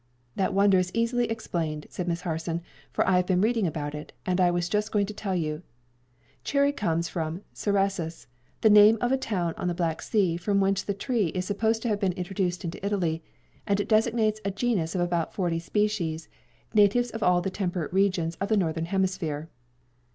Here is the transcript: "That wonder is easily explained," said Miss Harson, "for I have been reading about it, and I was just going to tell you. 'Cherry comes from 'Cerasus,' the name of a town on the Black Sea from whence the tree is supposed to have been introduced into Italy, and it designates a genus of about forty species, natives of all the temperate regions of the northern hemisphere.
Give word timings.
"That 0.35 0.55
wonder 0.55 0.79
is 0.79 0.89
easily 0.95 1.29
explained," 1.29 1.85
said 1.91 2.07
Miss 2.07 2.21
Harson, 2.21 2.63
"for 2.91 3.07
I 3.07 3.17
have 3.17 3.27
been 3.27 3.39
reading 3.39 3.67
about 3.67 3.93
it, 3.93 4.13
and 4.25 4.41
I 4.41 4.49
was 4.49 4.67
just 4.67 4.91
going 4.91 5.05
to 5.05 5.13
tell 5.13 5.35
you. 5.35 5.61
'Cherry 6.43 6.71
comes 6.71 7.07
from 7.07 7.43
'Cerasus,' 7.53 8.25
the 8.61 8.69
name 8.71 8.97
of 8.99 9.11
a 9.11 9.15
town 9.17 9.53
on 9.57 9.67
the 9.67 9.75
Black 9.75 10.01
Sea 10.01 10.37
from 10.37 10.59
whence 10.59 10.81
the 10.81 10.95
tree 10.95 11.27
is 11.35 11.45
supposed 11.45 11.83
to 11.83 11.87
have 11.87 11.99
been 11.99 12.13
introduced 12.13 12.65
into 12.65 12.83
Italy, 12.83 13.21
and 13.67 13.79
it 13.79 13.87
designates 13.87 14.41
a 14.43 14.49
genus 14.49 14.95
of 14.95 15.01
about 15.01 15.35
forty 15.35 15.59
species, 15.59 16.27
natives 16.73 17.11
of 17.11 17.21
all 17.21 17.39
the 17.39 17.51
temperate 17.51 17.93
regions 17.93 18.35
of 18.37 18.47
the 18.49 18.57
northern 18.57 18.85
hemisphere. 18.85 19.49